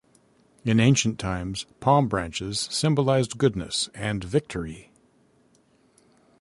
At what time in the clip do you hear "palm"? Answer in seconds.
1.79-2.07